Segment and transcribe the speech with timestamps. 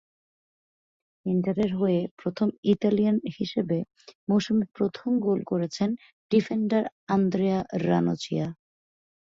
[1.25, 3.77] ইন্টারের হয়ে প্রথম ইতালিয়ান হিসেবে
[4.27, 5.89] মৌসুমে প্রথম গোল করেছেন
[6.31, 6.83] ডিফেন্ডার
[7.07, 8.47] আন্দ্রেয়া রানোচ্চিয়া।